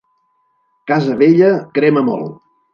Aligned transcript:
Casa 0.93 1.19
vella 1.21 1.53
crema 1.79 2.07
molt. 2.11 2.37